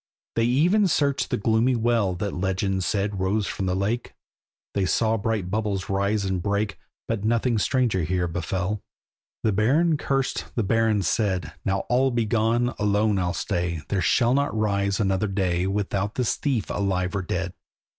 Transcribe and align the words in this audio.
They 0.35 0.45
even 0.45 0.87
searched 0.87 1.29
the 1.29 1.37
gloomy 1.37 1.75
well 1.75 2.15
That 2.15 2.33
legend 2.33 2.83
said 2.83 3.19
rose 3.19 3.45
from 3.45 3.67
the 3.67 3.75
lake; 3.75 4.15
They 4.73 4.83
saw 4.87 5.15
bright 5.15 5.51
bubbles 5.51 5.89
rise 5.89 6.25
and 6.25 6.41
break, 6.41 6.79
But 7.07 7.23
nothing 7.23 7.59
stranger 7.59 8.01
here 8.01 8.27
befell. 8.27 8.81
The 9.43 9.51
Baron 9.51 9.97
cursed—the 9.97 10.63
Baron 10.63 11.03
said, 11.03 11.53
"Now 11.63 11.81
all 11.81 12.09
be 12.09 12.25
gone, 12.25 12.73
alone 12.79 13.19
I'll 13.19 13.35
stay, 13.35 13.81
There 13.89 14.01
shall 14.01 14.33
not 14.33 14.57
rise 14.57 14.99
another 14.99 15.27
day 15.27 15.67
Without 15.67 16.15
this 16.15 16.35
thief, 16.35 16.71
alive 16.71 17.15
or 17.15 17.21
dead." 17.21 17.53